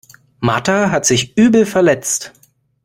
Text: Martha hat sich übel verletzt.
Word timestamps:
Martha 0.39 0.89
hat 0.89 1.05
sich 1.05 1.37
übel 1.37 1.63
verletzt. 1.67 2.31